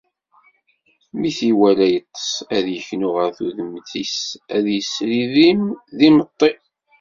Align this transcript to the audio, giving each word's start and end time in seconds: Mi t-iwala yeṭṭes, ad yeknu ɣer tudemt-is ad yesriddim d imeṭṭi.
Mi 1.19 1.29
t-iwala 1.37 1.85
yeṭṭes, 1.93 2.29
ad 2.55 2.65
yeknu 2.75 3.09
ɣer 3.15 3.29
tudemt-is 3.37 4.17
ad 4.55 4.65
yesriddim 4.75 5.63
d 5.97 5.99
imeṭṭi. 6.07 6.51